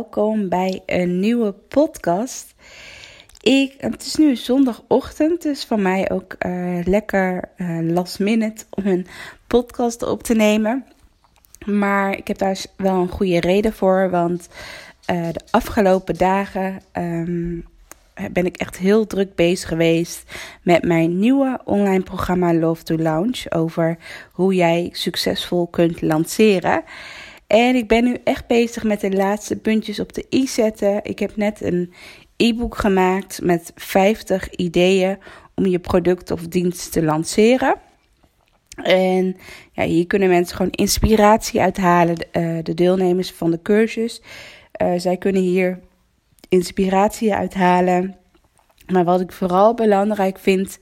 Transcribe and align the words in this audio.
Welkom 0.00 0.48
bij 0.48 0.82
een 0.86 1.20
nieuwe 1.20 1.52
podcast. 1.52 2.54
Ik, 3.40 3.74
het 3.78 4.06
is 4.06 4.16
nu 4.16 4.36
zondagochtend, 4.36 5.42
dus 5.42 5.64
voor 5.64 5.80
mij 5.80 6.10
ook 6.10 6.32
eh, 6.38 6.78
lekker 6.84 7.44
eh, 7.56 7.78
last 7.82 8.18
minute 8.18 8.64
om 8.70 8.86
een 8.86 9.06
podcast 9.46 10.02
op 10.02 10.22
te 10.22 10.34
nemen. 10.34 10.84
Maar 11.66 12.16
ik 12.16 12.28
heb 12.28 12.38
daar 12.38 12.64
wel 12.76 12.94
een 12.94 13.08
goede 13.08 13.40
reden 13.40 13.72
voor, 13.72 14.10
want 14.10 14.48
eh, 15.04 15.28
de 15.32 15.40
afgelopen 15.50 16.16
dagen 16.16 16.80
ehm, 16.92 17.58
ben 18.32 18.46
ik 18.46 18.56
echt 18.56 18.76
heel 18.76 19.06
druk 19.06 19.34
bezig 19.34 19.68
geweest 19.68 20.22
met 20.62 20.84
mijn 20.84 21.18
nieuwe 21.18 21.60
online 21.64 22.02
programma 22.02 22.54
Love 22.54 22.82
to 22.82 22.96
Launch 22.96 23.50
over 23.50 23.96
hoe 24.32 24.54
jij 24.54 24.88
succesvol 24.92 25.66
kunt 25.66 26.02
lanceren. 26.02 26.82
En 27.50 27.74
ik 27.74 27.88
ben 27.88 28.04
nu 28.04 28.16
echt 28.24 28.46
bezig 28.46 28.82
met 28.82 29.00
de 29.00 29.10
laatste 29.10 29.56
puntjes 29.56 30.00
op 30.00 30.12
de 30.12 30.26
i 30.34 30.46
zetten. 30.46 31.00
Ik 31.02 31.18
heb 31.18 31.36
net 31.36 31.62
een 31.62 31.92
e-book 32.36 32.76
gemaakt 32.76 33.42
met 33.42 33.72
50 33.74 34.50
ideeën 34.50 35.18
om 35.54 35.66
je 35.66 35.78
product 35.78 36.30
of 36.30 36.46
dienst 36.46 36.92
te 36.92 37.02
lanceren. 37.02 37.74
En 38.82 39.36
ja, 39.72 39.84
hier 39.84 40.06
kunnen 40.06 40.28
mensen 40.28 40.56
gewoon 40.56 40.72
inspiratie 40.72 41.60
uithalen, 41.60 42.26
uh, 42.32 42.58
de 42.62 42.74
deelnemers 42.74 43.32
van 43.32 43.50
de 43.50 43.62
cursus. 43.62 44.22
Uh, 44.82 44.92
zij 44.96 45.16
kunnen 45.16 45.42
hier 45.42 45.80
inspiratie 46.48 47.34
uithalen. 47.34 48.16
Maar 48.86 49.04
wat 49.04 49.20
ik 49.20 49.32
vooral 49.32 49.74
belangrijk 49.74 50.38
vind, 50.38 50.78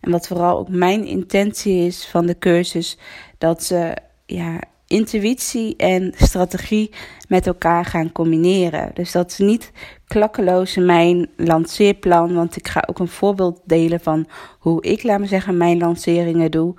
en 0.00 0.10
wat 0.10 0.26
vooral 0.26 0.58
ook 0.58 0.68
mijn 0.68 1.06
intentie 1.06 1.86
is 1.86 2.06
van 2.06 2.26
de 2.26 2.38
cursus, 2.38 2.98
dat 3.38 3.62
ze 3.62 3.96
ja, 4.26 4.60
intuïtie 4.92 5.76
en 5.76 6.12
strategie 6.16 6.90
met 7.28 7.46
elkaar 7.46 7.84
gaan 7.84 8.12
combineren. 8.12 8.90
Dus 8.94 9.12
dat 9.12 9.30
is 9.30 9.38
niet 9.38 9.72
klakkeloos 10.06 10.76
mijn 10.76 11.28
lanceerplan, 11.36 12.34
want 12.34 12.56
ik 12.56 12.68
ga 12.68 12.84
ook 12.86 12.98
een 12.98 13.08
voorbeeld 13.08 13.60
delen 13.64 14.00
van 14.00 14.26
hoe 14.58 14.82
ik, 14.82 15.02
laat 15.02 15.20
me 15.20 15.26
zeggen, 15.26 15.56
mijn 15.56 15.78
lanceringen 15.78 16.50
doe. 16.50 16.74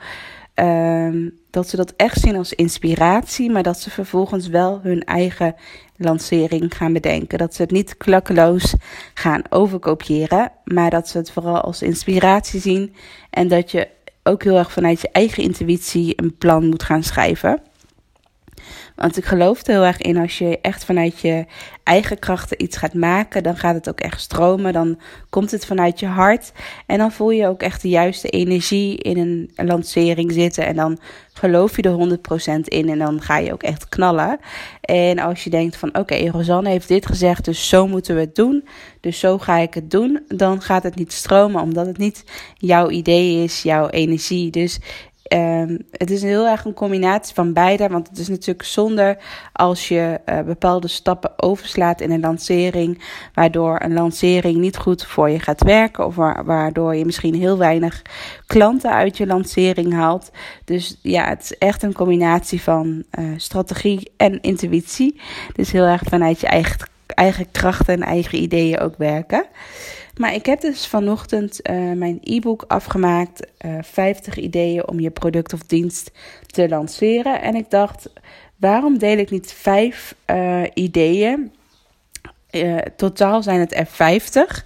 Um, 0.56 1.41
dat 1.50 1.69
ze 1.69 1.75
dat 1.75 1.94
echt 1.95 2.19
zien 2.19 2.36
als 2.36 2.53
inspiratie, 2.53 3.52
maar 3.52 3.64
dat 3.64 3.80
ze 3.80 3.89
vervolgens 3.89 4.47
wel 4.47 4.80
hun 4.84 5.03
eigen 5.03 5.56
lancering 5.97 6.78
gaan 6.78 6.94
bedenken. 6.94 7.38
Dat 7.38 7.56
ze 7.56 7.61
het 7.61 7.72
niet 7.72 7.97
klakkeloos 7.97 8.75
gaan 9.14 9.41
overkopiëren, 9.50 10.52
maar 10.64 10.89
dat 10.89 11.08
ze 11.08 11.17
het 11.17 11.31
vooral 11.31 11.61
als 11.61 11.81
inspiratie 11.81 12.59
zien 12.59 12.94
en 13.30 13.47
dat 13.47 13.72
je 13.72 13.88
ook 14.23 14.44
heel 14.44 14.58
erg 14.58 14.72
vanuit 14.72 15.02
je 15.02 15.09
eigen 15.11 15.44
intuïtie 15.44 16.14
een 16.16 16.38
plan 16.38 16.69
moet 16.69 16.84
gaan 16.84 17.03
schrijven. 17.03 17.61
Want 18.95 19.17
ik 19.17 19.25
geloof 19.25 19.67
er 19.67 19.73
heel 19.73 19.83
erg 19.83 20.02
in 20.02 20.17
als 20.17 20.38
je 20.38 20.59
echt 20.61 20.86
vanuit 20.86 21.19
je 21.19 21.45
eigen 21.84 22.19
krachten 22.19 22.63
iets 22.63 22.78
gaat 22.78 22.94
maken, 22.94 23.44
dan 23.44 23.57
gaat 23.57 23.75
het 23.75 23.90
ook 23.90 24.00
echt 24.00 24.22
stromen. 24.22 24.73
Dan 24.73 25.00
komt 25.29 25.51
het 25.51 25.66
vanuit 25.66 26.00
je 26.00 26.06
hart. 26.06 26.51
En 26.85 26.97
dan 26.97 27.12
voel 27.12 27.31
je 27.31 27.47
ook 27.47 27.62
echt 27.62 27.81
de 27.81 27.90
juiste 27.90 28.28
energie 28.28 28.97
in 28.97 29.17
een 29.17 29.67
lancering 29.67 30.31
zitten. 30.31 30.66
En 30.66 30.75
dan 30.75 31.00
geloof 31.34 31.75
je 31.75 31.81
er 31.81 32.19
100% 32.57 32.62
in 32.63 32.90
en 32.90 33.00
dan 33.00 33.22
ga 33.22 33.38
je 33.38 33.53
ook 33.53 33.63
echt 33.63 33.90
knallen. 33.90 34.40
En 34.81 35.19
als 35.19 35.44
je 35.44 35.50
denkt 35.50 35.78
van 35.78 35.97
oké, 35.97 36.29
Rosanne 36.29 36.69
heeft 36.69 36.88
dit 36.88 37.06
gezegd, 37.06 37.46
dus 37.46 37.69
zo 37.69 37.88
moeten 37.88 38.16
we 38.16 38.22
het 38.22 38.35
doen. 38.35 38.67
Dus 39.00 39.19
zo 39.19 39.38
ga 39.38 39.57
ik 39.57 39.73
het 39.73 39.91
doen. 39.91 40.23
Dan 40.28 40.62
gaat 40.62 40.84
het 40.84 40.96
niet 40.96 41.13
stromen, 41.13 41.62
omdat 41.62 41.85
het 41.85 41.97
niet 41.97 42.23
jouw 42.57 42.90
idee 42.90 43.44
is, 43.44 43.62
jouw 43.62 43.90
energie. 43.90 44.51
Dus 44.51 44.79
Um, 45.34 45.85
het 45.91 46.11
is 46.11 46.22
heel 46.22 46.47
erg 46.47 46.66
een 46.66 46.73
combinatie 46.73 47.35
van 47.35 47.53
beide. 47.53 47.88
Want 47.88 48.07
het 48.09 48.17
is 48.17 48.28
natuurlijk 48.28 48.63
zonde 48.63 49.17
als 49.53 49.88
je 49.88 50.19
uh, 50.25 50.41
bepaalde 50.41 50.88
stappen 50.88 51.31
overslaat 51.35 52.01
in 52.01 52.11
een 52.11 52.19
lancering. 52.19 53.03
Waardoor 53.34 53.81
een 53.84 53.94
lancering 53.94 54.57
niet 54.57 54.78
goed 54.78 55.06
voor 55.06 55.29
je 55.29 55.39
gaat 55.39 55.63
werken. 55.63 56.06
Of 56.06 56.16
waardoor 56.16 56.95
je 56.95 57.06
misschien 57.06 57.35
heel 57.35 57.57
weinig 57.57 58.01
klanten 58.45 58.91
uit 58.91 59.17
je 59.17 59.25
lancering 59.25 59.94
haalt. 59.94 60.31
Dus 60.66 61.00
ja, 61.01 61.28
het 61.28 61.41
is 61.41 61.57
echt 61.57 61.84
een 61.84 61.94
combinatie 61.94 62.61
van 62.61 63.03
uh, 63.19 63.25
strategie 63.38 64.11
en 64.17 64.41
intuïtie. 64.41 65.19
Dus 65.53 65.72
heel 65.72 65.85
erg 65.85 66.01
vanuit 66.03 66.40
je 66.40 66.47
eigen, 66.47 66.88
eigen 67.13 67.51
krachten 67.51 67.94
en 67.94 68.01
eigen 68.01 68.41
ideeën 68.41 68.79
ook 68.79 68.97
werken. 68.97 69.46
Maar 70.18 70.34
ik 70.34 70.46
heb 70.46 70.62
dus 70.62 70.88
vanochtend 70.88 71.69
uh, 71.69 71.91
mijn 71.91 72.19
e-book 72.24 72.63
afgemaakt. 72.68 73.47
Uh, 73.66 73.78
eh, 73.78 73.84
50 73.84 74.38
ideeën 74.38 74.88
om 74.88 75.00
je 75.00 75.09
product 75.09 75.53
of 75.53 75.59
dienst 75.59 76.12
te 76.46 76.69
lanceren. 76.69 77.41
En 77.41 77.56
ik 77.56 77.69
dacht, 77.69 78.09
waarom 78.56 78.97
deel 78.97 79.18
ik 79.18 79.29
niet 79.29 79.52
5 79.52 80.16
uh, 80.31 80.63
eh, 80.63 80.72
ideeën? 80.73 81.52
totaal 82.96 83.44
zijn 83.44 83.59
het 83.59 83.75
er 83.75 83.85
50. 83.85 84.66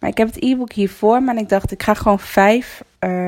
Maar 0.00 0.10
ik 0.10 0.16
heb 0.16 0.26
het 0.26 0.42
e-book 0.42 0.72
hiervoor. 0.72 1.22
Maar 1.22 1.36
ik 1.36 1.48
dacht, 1.48 1.72
ik 1.72 1.82
ga 1.82 1.94
gewoon 1.94 2.18
5 2.18 2.82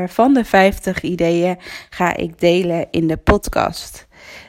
van 0.06 0.34
de 0.34 0.45
50 0.45 1.03
ideeën 1.03 1.59
ga 1.91 2.17
ik 2.17 2.41
delen 2.41 2.87
in 2.91 3.06
de 3.06 3.17
podcast. 3.17 4.06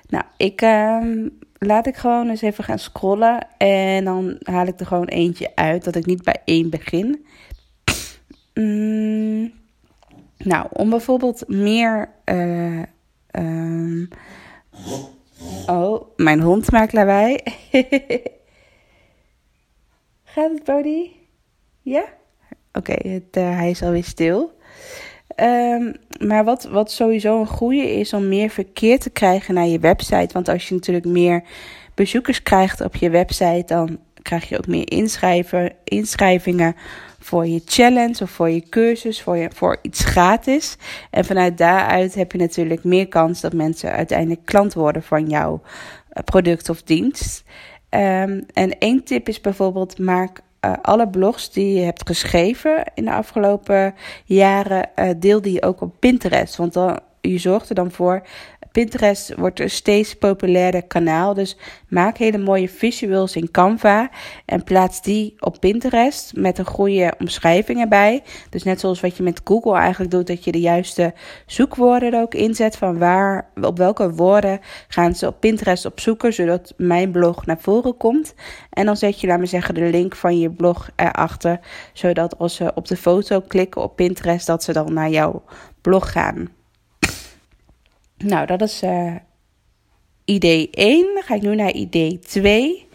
Nou, 0.09 0.23
ik 0.37 0.61
ehm, 0.61 1.27
laat 1.65 1.87
ik 1.87 1.95
gewoon 1.95 2.29
eens 2.29 2.41
even 2.41 2.63
gaan 2.63 2.79
scrollen. 2.79 3.47
En 3.57 4.03
dan 4.03 4.37
haal 4.43 4.65
ik 4.65 4.79
er 4.79 4.85
gewoon 4.85 5.07
eentje 5.07 5.51
uit. 5.55 5.83
Dat 5.83 5.95
ik 5.95 6.05
niet 6.05 6.23
bij 6.23 6.41
één 6.45 6.69
begin. 6.69 7.25
Mm, 8.53 9.53
nou, 10.37 10.67
om 10.69 10.89
bijvoorbeeld 10.89 11.47
meer. 11.47 12.09
Uh, 12.25 12.83
um, 13.31 14.07
oh, 15.67 16.07
mijn 16.15 16.41
hond 16.41 16.71
maakt 16.71 16.93
lawaai. 16.93 17.37
Gaat 20.23 20.51
het, 20.51 20.63
Bodie? 20.63 21.27
Ja? 21.81 22.05
Oké, 22.71 22.95
uh, 23.05 23.21
hij 23.31 23.69
is 23.69 23.81
alweer 23.81 24.03
stil. 24.03 24.57
Um, 25.35 25.93
maar 26.27 26.43
wat, 26.43 26.63
wat 26.63 26.91
sowieso 26.91 27.39
een 27.39 27.47
goede 27.47 27.99
is 27.99 28.13
om 28.13 28.27
meer 28.27 28.49
verkeer 28.49 28.99
te 28.99 29.09
krijgen 29.09 29.53
naar 29.53 29.67
je 29.67 29.79
website. 29.79 30.33
Want 30.33 30.49
als 30.49 30.67
je 30.67 30.73
natuurlijk 30.73 31.05
meer 31.05 31.43
bezoekers 31.93 32.43
krijgt 32.43 32.81
op 32.81 32.95
je 32.95 33.09
website, 33.09 33.63
dan 33.65 33.99
krijg 34.21 34.49
je 34.49 34.57
ook 34.57 34.67
meer 34.67 34.91
inschrijvingen 35.83 36.75
voor 37.19 37.47
je 37.47 37.61
challenge 37.65 38.23
of 38.23 38.29
voor 38.29 38.49
je 38.49 38.69
cursus, 38.69 39.21
voor, 39.21 39.37
je, 39.37 39.49
voor 39.53 39.77
iets 39.81 40.03
gratis. 40.03 40.77
En 41.09 41.25
vanuit 41.25 41.57
daaruit 41.57 42.15
heb 42.15 42.31
je 42.31 42.37
natuurlijk 42.37 42.83
meer 42.83 43.07
kans 43.07 43.41
dat 43.41 43.53
mensen 43.53 43.91
uiteindelijk 43.91 44.45
klant 44.45 44.73
worden 44.73 45.03
van 45.03 45.29
jouw 45.29 45.61
eh, 46.09 46.23
product 46.23 46.69
of 46.69 46.83
dienst. 46.83 47.43
Um, 47.89 48.45
en 48.53 48.77
één 48.77 49.03
tip 49.03 49.27
is 49.27 49.41
bijvoorbeeld: 49.41 49.99
maak 49.99 50.41
uh, 50.65 50.73
alle 50.81 51.07
blogs 51.07 51.51
die 51.51 51.73
je 51.73 51.81
hebt 51.81 52.07
geschreven 52.07 52.83
in 52.93 53.05
de 53.05 53.13
afgelopen 53.13 53.95
jaren, 54.25 54.89
uh, 54.95 55.09
deel 55.17 55.41
die 55.41 55.63
ook 55.63 55.81
op 55.81 55.93
Pinterest. 55.99 56.55
Want 56.55 56.73
dan, 56.73 56.99
je 57.21 57.37
zorgt 57.37 57.69
er 57.69 57.75
dan 57.75 57.91
voor 57.91 58.21
Pinterest 58.73 59.35
wordt 59.35 59.59
een 59.59 59.69
steeds 59.69 60.15
populairder 60.15 60.83
kanaal. 60.83 61.33
Dus 61.33 61.57
maak 61.87 62.17
hele 62.17 62.37
mooie 62.37 62.69
visuals 62.69 63.35
in 63.35 63.51
Canva 63.51 64.09
en 64.45 64.63
plaats 64.63 65.01
die 65.01 65.35
op 65.39 65.57
Pinterest 65.59 66.31
met 66.35 66.57
een 66.57 66.65
goede 66.65 67.13
omschrijving 67.19 67.79
erbij. 67.79 68.23
Dus 68.49 68.63
net 68.63 68.79
zoals 68.79 68.99
wat 68.99 69.17
je 69.17 69.23
met 69.23 69.41
Google 69.43 69.77
eigenlijk 69.77 70.11
doet, 70.11 70.27
dat 70.27 70.43
je 70.43 70.51
de 70.51 70.59
juiste 70.59 71.13
zoekwoorden 71.45 72.13
er 72.13 72.21
ook 72.21 72.33
inzet 72.33 72.75
van 72.75 72.97
waar, 72.97 73.49
op 73.61 73.77
welke 73.77 74.11
woorden 74.11 74.59
gaan 74.87 75.15
ze 75.15 75.27
op 75.27 75.39
Pinterest 75.39 75.85
op 75.85 75.99
zoeken, 75.99 76.33
zodat 76.33 76.73
mijn 76.77 77.11
blog 77.11 77.45
naar 77.45 77.59
voren 77.59 77.97
komt. 77.97 78.33
En 78.69 78.85
dan 78.85 78.97
zet 78.97 79.19
je, 79.19 79.27
laat 79.27 79.39
me 79.39 79.45
zeggen, 79.45 79.73
de 79.73 79.89
link 79.89 80.15
van 80.15 80.39
je 80.39 80.49
blog 80.49 80.89
erachter, 80.95 81.59
zodat 81.93 82.37
als 82.37 82.55
ze 82.55 82.71
op 82.75 82.87
de 82.87 82.97
foto 82.97 83.41
klikken 83.41 83.81
op 83.81 83.95
Pinterest, 83.95 84.47
dat 84.47 84.63
ze 84.63 84.73
dan 84.73 84.93
naar 84.93 85.09
jouw 85.09 85.43
blog 85.81 86.11
gaan. 86.11 86.62
Nou, 88.23 88.45
dat 88.45 88.61
is 88.61 88.83
uh, 88.83 89.15
idee 90.25 90.69
1. 90.71 91.13
Dan 91.13 91.23
ga 91.23 91.35
ik 91.35 91.41
nu 91.41 91.55
naar 91.55 91.71
idee 91.71 92.19
2. 92.19 92.87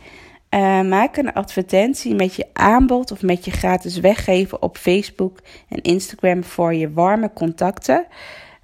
Uh, 0.51 0.79
eh, 0.79 0.87
maak 0.87 1.17
een 1.17 1.33
advertentie 1.33 2.15
met 2.15 2.35
je 2.35 2.47
aanbod 2.53 3.11
of 3.11 3.23
met 3.23 3.45
je 3.45 3.51
gratis 3.51 3.99
weggeven 3.99 4.63
op 4.63 4.77
Facebook 4.77 5.39
en 5.69 5.83
Instagram 5.83 6.45
voor 6.45 6.75
je 6.75 6.93
warme 6.93 7.31
contacten. 7.33 8.07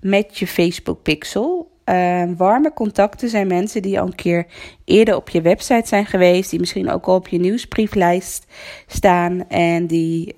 met 0.01 0.39
je 0.39 0.47
Facebook 0.47 1.03
pixel. 1.03 1.73
Uh, 1.85 2.25
warme 2.37 2.73
contacten 2.73 3.29
zijn 3.29 3.47
mensen 3.47 3.83
die 3.83 4.01
al 4.01 4.07
een 4.07 4.15
keer 4.15 4.47
eerder 4.85 5.17
op 5.17 5.29
je 5.29 5.41
website 5.41 5.89
zijn 5.89 6.07
geweest, 6.07 6.51
die 6.51 6.61
misschien 6.61 6.91
ook 6.91 7.07
al 7.07 7.15
op 7.15 7.29
je 7.29 7.39
nieuwsbrieflijst 7.39 8.47
staan 8.87 9.49
en 9.49 9.87
die, 9.87 10.35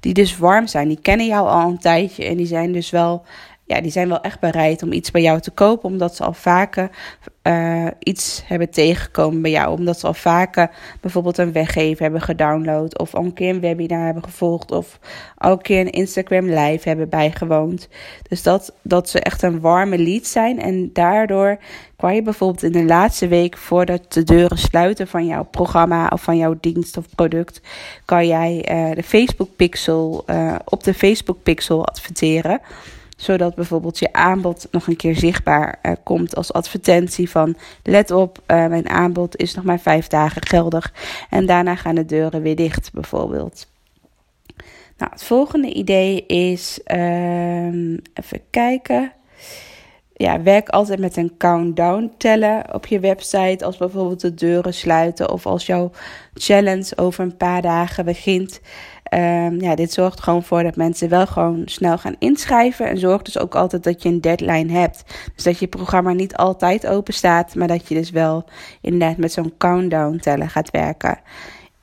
die 0.00 0.14
dus 0.14 0.38
warm 0.38 0.66
zijn. 0.66 0.88
Die 0.88 1.00
kennen 1.02 1.26
jou 1.26 1.48
al 1.48 1.68
een 1.68 1.78
tijdje 1.78 2.24
en 2.24 2.36
die 2.36 2.46
zijn 2.46 2.72
dus 2.72 2.90
wel 2.90 3.24
ja, 3.70 3.80
die 3.80 3.90
zijn 3.90 4.08
wel 4.08 4.20
echt 4.20 4.40
bereid 4.40 4.82
om 4.82 4.92
iets 4.92 5.10
bij 5.10 5.22
jou 5.22 5.40
te 5.40 5.50
kopen, 5.50 5.90
omdat 5.90 6.16
ze 6.16 6.24
al 6.24 6.32
vaker 6.32 6.90
uh, 7.42 7.86
iets 7.98 8.42
hebben 8.44 8.70
tegengekomen 8.70 9.42
bij 9.42 9.50
jou. 9.50 9.78
Omdat 9.78 9.98
ze 9.98 10.06
al 10.06 10.14
vaker 10.14 10.70
bijvoorbeeld 11.00 11.38
een 11.38 11.52
weggever 11.52 12.02
hebben 12.02 12.20
gedownload, 12.20 12.98
of 12.98 13.14
al 13.14 13.24
een 13.24 13.32
keer 13.32 13.50
een 13.50 13.60
webinar 13.60 14.04
hebben 14.04 14.24
gevolgd, 14.24 14.70
of 14.70 14.98
al 15.36 15.52
een 15.52 15.60
keer 15.60 15.80
een 15.80 15.90
Instagram 15.90 16.46
live 16.46 16.88
hebben 16.88 17.08
bijgewoond. 17.08 17.88
Dus 18.28 18.42
dat, 18.42 18.74
dat 18.82 19.08
ze 19.08 19.20
echt 19.20 19.42
een 19.42 19.60
warme 19.60 19.98
lead 19.98 20.26
zijn. 20.26 20.60
En 20.60 20.90
daardoor 20.92 21.58
kan 21.96 22.14
je 22.14 22.22
bijvoorbeeld 22.22 22.62
in 22.62 22.72
de 22.72 22.84
laatste 22.84 23.28
week 23.28 23.56
voordat 23.56 24.12
de 24.12 24.22
deuren 24.22 24.58
sluiten 24.58 25.06
van 25.06 25.26
jouw 25.26 25.44
programma 25.44 26.08
of 26.12 26.22
van 26.22 26.36
jouw 26.36 26.56
dienst 26.60 26.96
of 26.96 27.04
product, 27.14 27.60
kan 28.04 28.26
jij 28.26 28.68
uh, 28.70 28.94
de 28.94 29.02
Facebook 29.02 29.56
Pixel 29.56 30.24
uh, 30.26 30.54
op 30.64 30.84
de 30.84 30.94
Facebook 30.94 31.42
Pixel 31.42 31.86
adverteren 31.86 32.60
zodat 33.20 33.54
bijvoorbeeld 33.54 33.98
je 33.98 34.12
aanbod 34.12 34.68
nog 34.70 34.86
een 34.86 34.96
keer 34.96 35.16
zichtbaar 35.16 35.78
uh, 35.82 35.92
komt 36.04 36.36
als 36.36 36.52
advertentie 36.52 37.30
van 37.30 37.56
let 37.82 38.10
op, 38.10 38.38
uh, 38.38 38.66
mijn 38.66 38.88
aanbod 38.88 39.36
is 39.36 39.54
nog 39.54 39.64
maar 39.64 39.80
vijf 39.80 40.06
dagen 40.06 40.46
geldig 40.46 40.92
en 41.30 41.46
daarna 41.46 41.76
gaan 41.76 41.94
de 41.94 42.06
deuren 42.06 42.42
weer 42.42 42.56
dicht 42.56 42.92
bijvoorbeeld. 42.92 43.68
Nou, 44.96 45.12
het 45.12 45.22
volgende 45.22 45.72
idee 45.72 46.26
is, 46.26 46.80
uh, 46.86 47.66
even 48.14 48.40
kijken. 48.50 49.12
Ja, 50.14 50.42
werk 50.42 50.68
altijd 50.68 50.98
met 50.98 51.16
een 51.16 51.36
countdown 51.38 52.12
tellen 52.16 52.74
op 52.74 52.86
je 52.86 53.00
website. 53.00 53.64
Als 53.64 53.76
bijvoorbeeld 53.76 54.20
de 54.20 54.34
deuren 54.34 54.74
sluiten 54.74 55.30
of 55.30 55.46
als 55.46 55.66
jouw 55.66 55.90
challenge 56.34 56.96
over 56.96 57.24
een 57.24 57.36
paar 57.36 57.62
dagen 57.62 58.04
begint. 58.04 58.60
Um, 59.14 59.60
ja, 59.60 59.74
dit 59.74 59.92
zorgt 59.92 60.20
gewoon 60.20 60.42
voor 60.42 60.62
dat 60.62 60.76
mensen 60.76 61.08
wel 61.08 61.26
gewoon 61.26 61.62
snel 61.64 61.98
gaan 61.98 62.16
inschrijven. 62.18 62.86
En 62.88 62.98
zorgt 62.98 63.24
dus 63.24 63.38
ook 63.38 63.54
altijd 63.54 63.84
dat 63.84 64.02
je 64.02 64.08
een 64.08 64.20
deadline 64.20 64.72
hebt. 64.72 65.04
Dus 65.34 65.44
dat 65.44 65.58
je 65.58 65.66
programma 65.66 66.12
niet 66.12 66.36
altijd 66.36 66.86
open 66.86 67.14
staat, 67.14 67.54
maar 67.54 67.68
dat 67.68 67.88
je 67.88 67.94
dus 67.94 68.10
wel 68.10 68.44
inderdaad 68.80 69.16
met 69.16 69.32
zo'n 69.32 69.52
countdown 69.58 70.16
tellen 70.16 70.50
gaat 70.50 70.70
werken. 70.70 71.18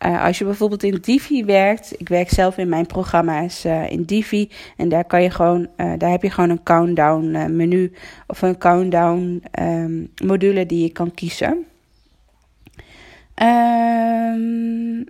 Uh, 0.06 0.24
als 0.24 0.38
je 0.38 0.46
bijvoorbeeld 0.46 0.84
in 0.84 0.98
Divi 1.02 1.46
werkt, 1.46 1.94
ik 2.00 2.10
werk 2.10 2.30
zelf 2.30 2.58
in 2.58 2.70
mijn 2.70 2.86
programma's 2.86 3.66
uh, 3.66 3.92
in 3.92 4.04
Divi 4.04 4.52
en 4.78 4.90
daar 4.90 5.06
kan 5.06 5.24
je 5.24 5.30
gewoon, 5.30 5.68
uh, 5.78 5.94
daar 5.98 6.12
heb 6.12 6.22
je 6.22 6.30
gewoon 6.30 6.50
een 6.50 6.64
countdown 6.64 7.56
menu 7.56 7.94
of 8.28 8.42
een 8.42 8.58
countdown 8.58 9.44
um, 9.60 10.12
module 10.24 10.66
die 10.66 10.82
je 10.82 10.92
kan 10.92 11.14
kiezen. 11.14 11.66
Um, 13.42 15.06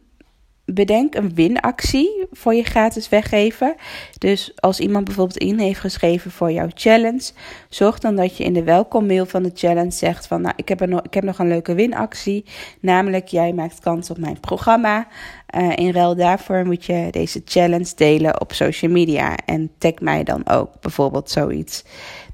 bedenk 0.74 1.16
een 1.16 1.36
winactie 1.36 2.26
voor 2.32 2.54
je 2.54 2.64
gratis 2.64 3.10
weggeven. 3.10 3.76
Dus 4.18 4.52
als 4.56 4.80
iemand 4.80 5.06
bijvoorbeeld 5.06 5.38
in 5.38 5.60
heeft 5.60 5.80
geschreven 5.80 6.32
voor 6.32 6.52
jouw 6.52 6.68
challenge, 6.74 7.32
zorg 7.70 8.00
dan 8.00 8.16
dat 8.16 8.38
je 8.38 8.44
in 8.44 8.54
de 8.54 8.64
welkommail 8.64 9.26
van 9.26 9.44
de 9.44 9.52
challenge 9.54 9.92
zegt 9.92 10.28
van 10.28 10.42
nou, 10.42 10.54
ik 10.56 10.70
heb, 10.70 10.86
nog, 10.86 11.02
ik 11.02 11.14
heb 11.14 11.24
nog 11.24 11.40
een 11.40 11.48
leuke 11.48 11.74
winactie, 11.74 12.46
namelijk 12.80 13.28
jij 13.28 13.54
maakt 13.54 13.80
kans 13.80 14.10
op 14.10 14.18
mijn 14.18 14.40
programma. 14.40 15.08
Uh, 15.56 15.76
in 15.76 15.92
ruil 15.92 16.16
daarvoor 16.16 16.66
moet 16.66 16.86
je 16.86 17.08
deze 17.12 17.42
challenge 17.46 17.92
delen 17.96 18.42
op 18.42 18.54
social 18.54 18.92
media 18.92 19.36
en 19.46 19.72
tag 19.78 20.00
mij 20.00 20.24
dan 20.24 20.48
ook 20.50 20.70
bijvoorbeeld 20.82 21.30
zoiets. 21.30 21.84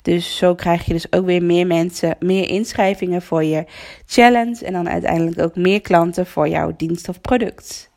Dus 0.02 0.38
zo 0.38 0.56
krijg 0.56 0.86
je 0.86 0.94
dus 0.94 1.12
ook 1.12 1.26
weer 1.26 1.44
meer 1.44 1.68
mensen, 1.68 2.16
meer 2.20 2.50
inschrijvingen 2.50 3.22
voor 3.22 3.44
je 3.44 3.66
challenge 4.06 4.66
en 4.66 4.74
dan 4.74 4.90
uiteindelijk 4.90 5.40
ook 5.40 5.56
meer 5.56 5.82
klanten 5.82 6.26
voor 6.26 6.48
jouw 6.48 6.74
dienst 6.78 7.10
of 7.10 7.22
product. 7.22 7.92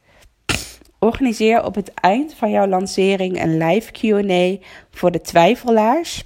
Organiseer 1.07 1.65
op 1.65 1.75
het 1.75 1.95
eind 1.95 2.35
van 2.35 2.51
jouw 2.51 2.67
lancering 2.67 3.43
een 3.43 3.57
live 3.57 3.93
QA 3.93 4.67
voor 4.91 5.11
de 5.11 5.21
twijfelaars. 5.21 6.25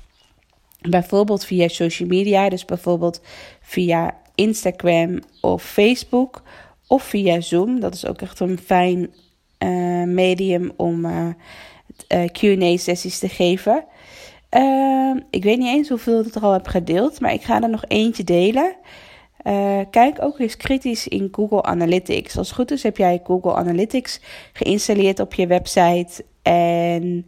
Bijvoorbeeld 0.81 1.45
via 1.45 1.69
social 1.69 2.09
media, 2.09 2.49
dus 2.49 2.65
bijvoorbeeld 2.65 3.21
via 3.61 4.17
Instagram 4.35 5.19
of 5.41 5.63
Facebook 5.63 6.43
of 6.87 7.03
via 7.03 7.41
Zoom. 7.41 7.81
Dat 7.81 7.95
is 7.95 8.07
ook 8.07 8.21
echt 8.21 8.41
een 8.41 8.59
fijn 8.59 9.11
uh, 9.59 10.05
medium 10.05 10.73
om 10.77 11.05
uh, 11.05 11.27
uh, 12.09 12.25
QA-sessies 12.25 13.19
te 13.19 13.29
geven. 13.29 13.85
ik 15.31 15.43
weet 15.43 15.59
niet 15.59 15.75
eens 15.75 15.89
hoeveel 15.89 16.25
ik 16.25 16.35
er 16.35 16.43
al 16.43 16.53
heb 16.53 16.67
gedeeld, 16.67 17.21
maar 17.21 17.33
ik 17.33 17.43
ga 17.43 17.63
er 17.63 17.71
nog 17.71 17.85
eentje 17.89 18.25
delen. 18.25 18.75
Uh, 19.45 19.81
kijk 19.91 20.23
ook 20.23 20.39
eens 20.39 20.57
kritisch 20.57 21.09
in 21.09 21.29
Google 21.33 21.63
Analytics. 21.63 22.39
Als 22.39 22.47
het 22.47 22.57
goed 22.57 22.71
is 22.71 22.83
heb 22.83 22.97
jij 22.97 23.21
Google 23.25 23.55
Analytics 23.55 24.21
geïnstalleerd 24.53 25.21
op 25.21 25.35
je 25.35 25.47
website. 25.47 26.25
En 26.43 27.27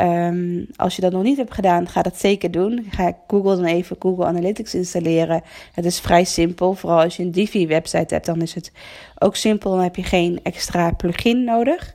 um, 0.00 0.66
als 0.76 0.96
je 0.96 1.02
dat 1.02 1.12
nog 1.12 1.22
niet 1.22 1.36
hebt 1.36 1.54
gedaan, 1.54 1.88
ga 1.88 2.02
dat 2.02 2.18
zeker 2.18 2.50
doen. 2.50 2.86
Ga 2.90 3.16
Google 3.26 3.56
dan 3.56 3.64
even 3.64 3.96
Google 3.98 4.24
Analytics 4.24 4.74
installeren. 4.74 5.42
Het 5.72 5.84
is 5.84 6.00
vrij 6.00 6.24
simpel. 6.24 6.74
Vooral 6.74 7.00
als 7.00 7.16
je 7.16 7.22
een 7.22 7.30
Divi 7.30 7.66
website 7.66 8.14
hebt, 8.14 8.26
dan 8.26 8.42
is 8.42 8.54
het 8.54 8.72
ook 9.18 9.36
simpel. 9.36 9.70
Dan 9.70 9.80
heb 9.80 9.96
je 9.96 10.02
geen 10.02 10.40
extra 10.42 10.92
plugin 10.92 11.44
nodig. 11.44 11.94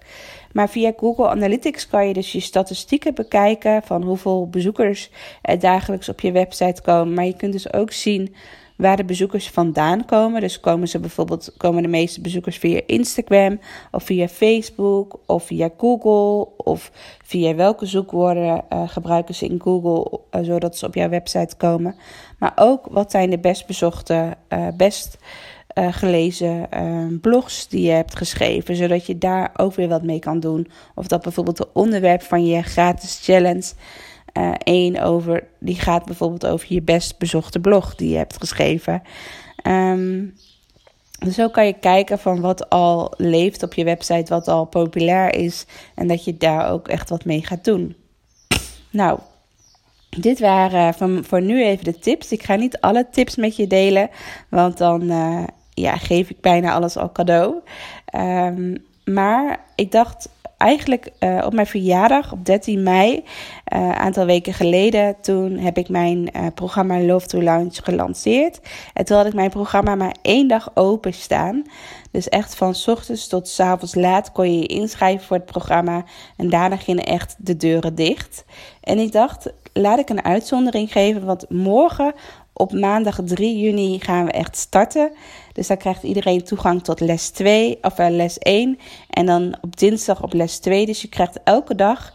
Maar 0.52 0.70
via 0.70 0.94
Google 0.98 1.30
Analytics 1.30 1.88
kan 1.88 2.08
je 2.08 2.14
dus 2.14 2.32
je 2.32 2.40
statistieken 2.40 3.16
bekijken 3.16 3.84
van 3.84 4.04
hoeveel 4.04 4.50
bezoekers 4.50 5.10
er 5.42 5.60
dagelijks 5.60 6.10
op 6.10 6.20
je 6.20 6.32
website 6.32 6.82
komen. 6.82 7.14
Maar 7.14 7.26
je 7.26 7.36
kunt 7.36 7.52
dus 7.52 7.74
ook 7.74 7.92
zien 7.92 8.36
waar 8.78 8.98
de 8.98 9.06
bezoekers 9.06 9.50
vandaan 9.50 10.06
komen. 10.06 10.42
Dus 10.42 10.60
komen 10.60 10.88
ze 10.88 11.00
bijvoorbeeld, 11.00 11.54
komen 11.58 11.82
de 11.82 11.90
meeste 11.90 12.22
bezoekers 12.22 12.58
via 12.58 12.82
Instagram 12.86 13.60
of 13.92 14.04
via 14.04 14.28
Facebook 14.28 15.20
of 15.26 15.46
via 15.46 15.70
Google 15.78 16.48
of 16.58 16.92
via 17.24 17.56
welke 17.56 17.86
zoekwoorden 17.86 18.64
uh, 18.74 18.90
gebruiken 18.90 19.36
ze 19.36 19.46
in 19.46 19.62
Google 19.62 20.20
uh, 20.32 20.42
zodat 20.44 20.78
ze 20.78 20.86
op 20.86 20.94
jouw 20.94 21.10
website 21.10 21.56
komen. 21.56 21.96
Maar 22.40 22.52
ook 22.56 22.88
wat 22.90 23.12
zijn 23.12 23.30
de 23.30 23.40
best 23.40 23.68
bezochte, 23.68 24.38
uh, 24.50 24.68
best 24.78 25.18
gelezen 25.92 26.70
blogs 27.22 27.68
die 27.68 27.82
je 27.82 27.92
hebt 27.92 28.16
geschreven, 28.16 28.76
zodat 28.76 29.06
je 29.06 29.18
daar 29.18 29.52
ook 29.58 29.76
weer 29.76 29.88
wat 29.88 30.04
mee 30.04 30.20
kan 30.20 30.40
doen. 30.40 30.68
Of 30.96 31.08
dat 31.08 31.22
bijvoorbeeld 31.22 31.58
het 31.58 31.68
onderwerp 31.74 32.22
van 32.22 32.46
je 32.46 32.62
gratis 32.62 33.20
challenge 33.24 33.74
Eén 34.64 34.96
uh, 34.96 35.06
over, 35.06 35.44
die 35.60 35.76
gaat 35.76 36.06
bijvoorbeeld 36.06 36.46
over 36.46 36.74
je 36.74 36.82
best 36.82 37.18
bezochte 37.18 37.60
blog 37.60 37.96
die 37.96 38.10
je 38.10 38.18
hebt 38.18 38.38
geschreven. 38.38 39.02
Dus 41.20 41.36
zo 41.36 41.50
kan 41.50 41.66
je 41.66 41.74
kijken 41.74 42.20
van 42.20 42.42
wat 42.42 42.70
al 42.70 43.14
leeft 43.18 43.64
op 43.64 43.74
je 43.74 43.84
website, 43.84 44.34
wat 44.34 44.48
al 44.48 44.66
populair 44.66 45.36
is. 45.36 45.66
En 45.96 46.08
dat 46.08 46.24
je 46.24 46.38
daar 46.38 46.72
ook 46.72 46.88
echt 46.88 47.10
wat 47.10 47.26
mee 47.26 47.46
gaat 47.46 47.64
doen. 47.64 47.96
Nou, 48.90 49.20
dit 50.10 50.40
waren 50.40 50.94
van, 50.94 51.24
voor 51.24 51.42
nu 51.42 51.64
even 51.64 51.84
de 51.84 52.00
tips. 52.00 52.32
Ik 52.32 52.44
ga 52.44 52.56
niet 52.56 52.80
alle 52.80 53.08
tips 53.12 53.36
met 53.36 53.56
je 53.56 53.68
delen, 53.68 54.10
want 54.50 54.78
dan 54.78 55.02
uh, 55.02 55.44
ja, 55.74 55.98
geef 55.98 56.30
ik 56.30 56.42
bijna 56.42 56.74
alles 56.74 56.98
al 56.98 57.12
cadeau. 57.12 57.56
Um, 58.16 58.86
maar 59.06 59.60
ik 59.76 59.92
dacht, 59.92 60.30
eigenlijk 60.58 61.12
uh, 61.20 61.42
op 61.46 61.54
mijn 61.54 61.68
verjaardag 61.68 62.32
op 62.32 62.46
13 62.46 62.84
mei, 62.84 63.24
een 63.66 63.82
uh, 63.82 63.92
aantal 63.92 64.26
weken 64.26 64.54
geleden, 64.54 65.16
toen 65.22 65.58
heb 65.58 65.78
ik 65.78 65.90
mijn 65.90 66.30
uh, 66.36 66.46
programma 66.56 67.00
Love 67.00 67.28
to 67.28 67.42
Launch 67.42 67.76
gelanceerd. 67.84 68.60
En 68.94 69.06
toen 69.06 69.18
had 69.18 69.26
ik 69.26 69.34
mijn 69.34 69.50
programma 69.50 69.96
maar 69.96 70.16
één 70.22 70.48
dag 70.48 70.72
open 70.74 71.14
staan. 71.14 71.64
Dus 72.12 72.30
echt 72.30 72.56
van 72.56 72.76
ochtends 72.86 73.28
tot 73.28 73.48
s 73.48 73.60
avonds 73.60 73.96
laat 73.96 74.32
kon 74.32 74.54
je 74.54 74.60
je 74.60 74.68
inschrijven 74.68 75.26
voor 75.26 75.38
het 75.38 75.46
programma. 75.46 76.04
En 76.38 76.50
daarna 76.50 76.76
gingen 76.76 77.06
echt 77.06 77.36
de 77.38 77.58
deuren 77.58 77.96
dicht. 77.96 78.46
En 78.82 79.00
ik 79.00 79.12
dacht, 79.12 79.54
laat 79.74 80.00
ik 80.00 80.10
een 80.10 80.24
uitzondering 80.24 80.92
geven, 80.92 81.26
want 81.26 81.50
morgen 81.50 82.14
op 82.58 82.74
maandag 82.74 83.20
3 83.24 83.60
juni 83.60 84.00
gaan 84.00 84.26
we 84.26 84.32
echt 84.32 84.58
starten. 84.58 85.12
Dus 85.54 85.68
dan 85.68 85.78
krijgt 85.78 86.04
iedereen 86.04 86.44
toegang 86.44 86.84
tot 86.84 87.00
les 87.00 87.30
2 87.30 87.78
of 87.82 88.00
uh, 88.00 88.08
les 88.10 88.38
1. 88.38 88.80
En 89.10 89.26
dan 89.26 89.58
op 89.62 89.78
dinsdag 89.78 90.24
op 90.24 90.34
les 90.34 90.60
2. 90.60 90.86
Dus 90.86 91.02
je 91.02 91.10
krijgt 91.10 91.40
elke 91.44 91.76
dag. 91.76 92.14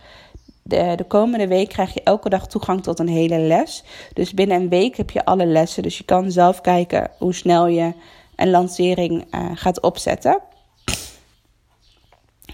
De, 0.63 0.93
de 0.97 1.05
komende 1.05 1.49
week 1.49 1.69
krijg 1.69 1.95
je 1.95 2.03
elke 2.03 2.29
dag 2.29 2.47
toegang 2.47 2.83
tot 2.83 2.99
een 2.99 3.09
hele 3.09 3.39
les. 3.39 3.85
Dus 4.13 4.35
binnen 4.35 4.61
een 4.61 4.69
week 4.69 4.97
heb 4.97 5.11
je 5.11 5.25
alle 5.25 5.47
lessen. 5.47 5.83
Dus 5.83 5.99
je 5.99 6.05
kan 6.05 6.31
zelf 6.31 6.61
kijken 6.61 7.11
hoe 7.19 7.35
snel 7.35 7.67
je 7.67 7.93
een 8.37 8.51
lancering 8.51 9.35
uh, 9.35 9.51
gaat 9.55 9.81
opzetten. 9.81 10.41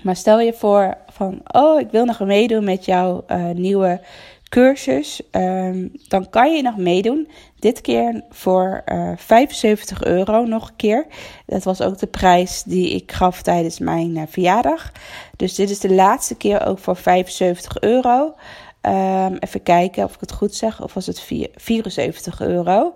Maar 0.03 0.17
stel 0.17 0.41
je 0.41 0.53
voor 0.53 0.97
van, 1.07 1.41
oh, 1.53 1.81
ik 1.81 1.91
wil 1.91 2.05
nog 2.05 2.21
meedoen 2.21 2.65
met 2.65 2.85
jouw 2.85 3.25
uh, 3.29 3.51
nieuwe 3.51 4.01
cursus, 4.49 5.23
um, 5.33 5.93
dan 6.09 6.31
kan 6.31 6.57
je 6.57 6.63
nog 6.63 6.77
meedoen. 6.77 7.29
Dit 7.59 7.81
keer 7.81 8.25
voor 8.31 8.83
uh, 8.87 9.13
75 9.17 10.05
euro 10.05 10.45
nog 10.45 10.69
een 10.69 10.77
keer. 10.77 11.07
Dat 11.47 11.65
was 11.65 11.81
ook 11.81 11.99
de 11.99 12.07
prijs 12.07 12.63
die 12.63 12.91
ik 12.95 13.13
gaf 13.13 13.43
tijdens 13.43 13.79
mijn 13.79 14.17
uh, 14.17 14.23
verjaardag. 14.29 14.93
Dus 15.37 15.55
dit 15.55 15.71
is 15.71 15.79
de 15.81 15.95
laatste 15.95 16.35
keer 16.35 16.67
ook 16.67 16.79
voor 16.79 16.97
75 16.97 17.81
euro. 17.81 18.35
Ehm, 18.81 19.37
even 19.41 19.63
kijken 19.63 20.05
of 20.05 20.15
ik 20.15 20.21
het 20.21 20.33
goed 20.33 20.55
zeg. 20.55 20.83
Of 20.83 20.95
was 20.95 21.07
het 21.07 21.21
vier- 21.21 21.51
74 21.55 22.41
euro? 22.41 22.95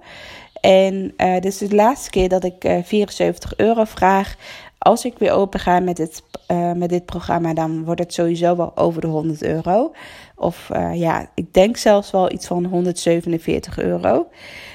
En 0.61 1.13
eh, 1.17 1.33
dit 1.33 1.45
is 1.45 1.59
de 1.59 1.75
laatste 1.75 2.11
keer 2.11 2.29
dat 2.29 2.45
ik 2.45 2.65
eh 2.65 2.83
74 2.83 3.57
euro 3.57 3.85
vraag. 3.85 4.35
Als 4.79 5.05
ik 5.05 5.19
weer 5.19 5.33
open 5.33 5.61
ga 5.61 5.81
met 5.81 5.97
dit, 5.97 6.23
eh, 6.53 6.73
met 6.73 6.89
dit 6.89 7.05
programma, 7.05 7.55
dan 7.55 7.85
wordt 7.85 8.01
het 8.01 8.15
sowieso 8.15 8.57
wel 8.57 8.77
over 8.77 9.01
de 9.01 9.07
100 9.07 9.43
euro. 9.43 9.93
Of 10.37 10.71
eh, 10.71 10.95
ja, 10.95 11.31
ik 11.35 11.55
denk 11.55 11.77
zelfs 11.77 12.11
wel 12.11 12.33
iets 12.33 12.47
van 12.47 12.65
147 12.65 13.79
euro. 13.79 14.29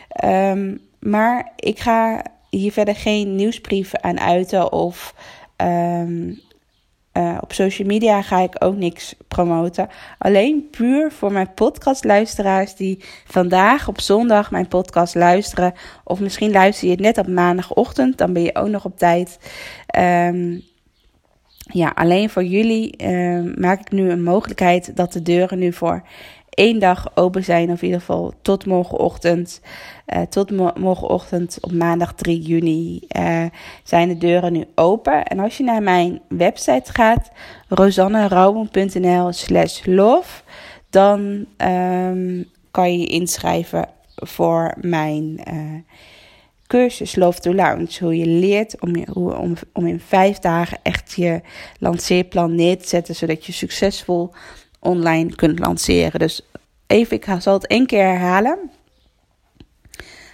Ehm, 0.10 0.76
maar 1.00 1.52
ik 1.56 1.80
ga 1.80 2.24
hier 2.50 2.72
verder 2.72 2.96
geen 2.96 3.36
nieuwsbrieven 3.36 4.04
aan 4.04 4.20
uiten 4.20 4.72
of 4.72 5.16
ehm, 5.56 6.34
eh, 7.12 7.38
op 7.42 7.54
social 7.54 7.88
media 7.88 8.22
ga 8.22 8.40
ik 8.40 8.56
ook 8.60 8.76
niks 8.76 9.16
promoten. 9.28 9.90
Alleen 10.18 10.68
puur 10.72 11.12
voor 11.12 11.32
mijn 11.32 11.54
podcastluisteraars 11.54 12.76
die 12.76 13.04
vandaag 13.26 13.88
op 13.88 14.02
zondag 14.02 14.52
mijn 14.52 14.68
podcast 14.68 15.16
luisteren. 15.16 15.74
Of 16.04 16.20
misschien 16.20 16.52
luister 16.52 16.86
je 16.88 16.94
het 16.94 17.04
net 17.04 17.18
op 17.18 17.28
maandagochtend, 17.28 18.18
dan 18.18 18.34
ben 18.34 18.44
je 18.44 18.56
ook 18.56 18.68
nog 18.68 18.86
op 18.86 18.98
tijd. 18.98 19.40
Ehm, 19.88 20.56
ja, 21.68 21.92
alleen 21.96 22.30
voor 22.30 22.44
jullie 22.44 22.96
ehm, 22.98 23.60
maak 23.60 23.80
ik 23.80 23.92
nu 23.92 24.10
een 24.12 24.24
mogelijkheid 24.24 24.96
dat 24.96 25.14
de 25.14 25.22
deuren 25.22 25.60
nu 25.60 25.74
voor 25.74 26.04
één 26.50 26.80
dag 26.80 27.12
open 27.16 27.44
zijn. 27.44 27.72
Of 27.72 27.82
in 27.82 27.86
ieder 27.86 28.00
geval 28.00 28.34
tot 28.42 28.66
morgenochtend. 28.66 29.62
Eh, 30.06 30.22
tot 30.22 30.52
mo- 30.52 30.74
morgenochtend 30.76 31.58
op 31.62 31.72
maandag 31.72 32.14
3 32.14 32.42
juni 32.42 33.02
eh, 33.08 33.46
zijn 33.84 34.08
de 34.08 34.18
deuren 34.18 34.54
nu 34.54 34.66
open. 34.76 35.24
En 35.26 35.40
als 35.40 35.58
je 35.58 35.64
naar 35.64 35.84
mijn 35.84 36.22
website 36.28 36.94
gaat, 36.94 37.32
rosannerouwen.nl 37.68 39.32
slash 39.34 39.86
love, 39.86 40.42
dan 40.90 41.46
ehm, 41.58 42.44
kan 42.72 42.92
je 42.92 43.00
je 43.00 43.06
inschrijven 43.06 43.90
voor 44.16 44.74
mijn 44.82 45.40
eh, 45.44 45.56
cursus 46.68 47.16
Love 47.16 47.40
to 47.40 47.54
Launch. 47.54 47.98
Hoe 47.98 48.18
je 48.18 48.26
leert 48.26 48.82
om, 48.82 49.06
om, 49.74 49.86
in 49.86 50.00
vijf 50.00 50.40
dagen 50.40 50.80
echt 50.84 51.14
je 51.16 51.42
lanceerplan 51.80 52.56
neer 52.56 52.78
te 52.78 52.88
zetten, 52.88 53.16
zodat 53.16 53.46
je 53.46 53.52
succesvol 53.52 54.34
online 54.80 55.36
kunt 55.36 55.60
lanceren. 55.60 56.20
Dus 56.20 56.42
even, 56.88 57.18
ik 57.18 57.28
zal 57.40 57.54
het 57.54 57.68
één 57.68 57.86
keer 57.86 58.04
herhalen. 58.04 58.72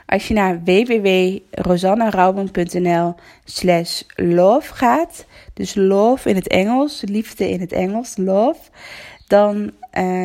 Als 0.06 0.28
je 0.28 0.34
naar 0.34 0.64
www.rosannerouwen.nl 0.64 3.16
slash 3.44 4.02
love 4.16 4.74
gaat, 4.74 5.26
dus 5.54 5.76
love 5.76 6.30
in 6.30 6.36
het 6.36 6.48
Engels, 6.48 7.04
liefde 7.06 7.50
in 7.50 7.60
het 7.60 7.72
Engels, 7.72 8.18
love, 8.18 8.60
dan 9.28 9.72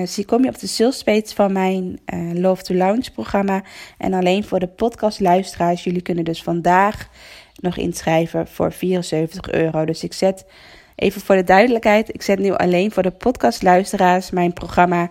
zie, 0.04 0.24
kom 0.24 0.42
je 0.42 0.48
op 0.48 0.58
de 0.58 0.66
sales 0.66 1.02
page 1.02 1.34
van 1.34 1.52
mijn 1.52 1.98
eh, 2.04 2.18
Love 2.32 2.62
to 2.62 2.74
Launch 2.74 3.12
programma. 3.12 3.62
En 3.98 4.12
alleen 4.12 4.44
voor 4.44 4.58
de 4.58 4.66
podcastluisteraars, 4.66 5.84
jullie 5.84 6.02
kunnen 6.02 6.24
dus 6.24 6.42
vandaag 6.42 7.08
nog 7.54 7.76
inschrijven 7.76 8.48
voor 8.48 8.72
74 8.72 9.50
euro. 9.50 9.84
Dus 9.84 10.04
ik 10.04 10.12
zet, 10.12 10.44
even 10.94 11.20
voor 11.20 11.34
de 11.34 11.44
duidelijkheid, 11.44 12.14
ik 12.14 12.22
zet 12.22 12.38
nu 12.38 12.52
alleen 12.52 12.90
voor 12.90 13.02
de 13.02 13.10
podcastluisteraars 13.10 14.30
mijn 14.30 14.52
programma 14.52 15.10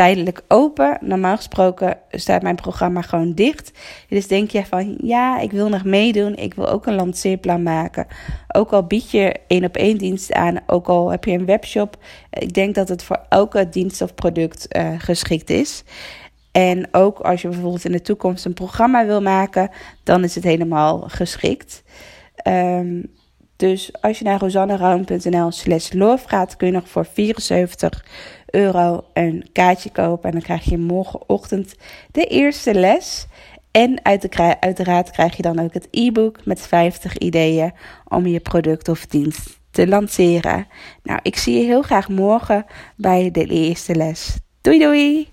tijdelijk 0.00 0.42
open. 0.48 0.98
Normaal 1.00 1.36
gesproken 1.36 1.98
staat 2.10 2.42
mijn 2.42 2.54
programma 2.54 3.02
gewoon 3.02 3.32
dicht. 3.32 3.72
Dus 4.08 4.26
denk 4.26 4.50
je 4.50 4.64
van 4.64 4.98
ja, 5.02 5.40
ik 5.40 5.50
wil 5.50 5.68
nog 5.68 5.84
meedoen. 5.84 6.36
Ik 6.36 6.54
wil 6.54 6.68
ook 6.68 6.86
een 6.86 6.94
lanceerplan 6.94 7.62
maken. 7.62 8.06
Ook 8.48 8.72
al 8.72 8.84
bied 8.84 9.10
je 9.10 9.36
één 9.46 9.64
op 9.64 9.76
één 9.76 9.98
dienst 9.98 10.32
aan, 10.32 10.56
ook 10.66 10.88
al 10.88 11.10
heb 11.10 11.24
je 11.24 11.32
een 11.32 11.44
webshop. 11.44 11.96
Ik 12.30 12.54
denk 12.54 12.74
dat 12.74 12.88
het 12.88 13.02
voor 13.02 13.20
elke 13.28 13.68
dienst 13.68 14.02
of 14.02 14.14
product 14.14 14.76
uh, 14.76 14.92
geschikt 14.98 15.50
is. 15.50 15.84
En 16.52 16.88
ook 16.92 17.18
als 17.18 17.42
je 17.42 17.48
bijvoorbeeld 17.48 17.84
in 17.84 17.92
de 17.92 18.02
toekomst 18.02 18.44
een 18.44 18.54
programma 18.54 19.06
wil 19.06 19.22
maken, 19.22 19.70
dan 20.02 20.24
is 20.24 20.34
het 20.34 20.44
helemaal 20.44 21.00
geschikt. 21.06 21.82
Um, 22.48 23.18
dus 23.60 23.90
als 24.00 24.18
je 24.18 24.24
naar 24.24 24.40
rosanneround.nl 24.40 25.50
slash 25.50 25.92
love 25.92 26.28
gaat, 26.28 26.56
kun 26.56 26.66
je 26.66 26.72
nog 26.72 26.88
voor 26.88 27.06
74 27.06 28.04
euro 28.46 29.04
een 29.12 29.48
kaartje 29.52 29.90
kopen. 29.90 30.24
En 30.24 30.32
dan 30.32 30.42
krijg 30.42 30.64
je 30.64 30.78
morgenochtend 30.78 31.74
de 32.12 32.24
eerste 32.24 32.74
les. 32.74 33.26
En 33.70 34.04
uiteraard 34.60 35.10
krijg 35.10 35.36
je 35.36 35.42
dan 35.42 35.58
ook 35.58 35.74
het 35.74 35.88
e-book 35.90 36.44
met 36.44 36.60
50 36.60 37.18
ideeën 37.18 37.72
om 38.08 38.26
je 38.26 38.40
product 38.40 38.88
of 38.88 39.06
dienst 39.06 39.60
te 39.70 39.86
lanceren. 39.88 40.66
Nou, 41.02 41.18
ik 41.22 41.36
zie 41.36 41.58
je 41.58 41.64
heel 41.64 41.82
graag 41.82 42.08
morgen 42.08 42.66
bij 42.96 43.30
de 43.30 43.46
eerste 43.46 43.94
les. 43.94 44.36
Doei 44.60 44.78
doei! 44.78 45.28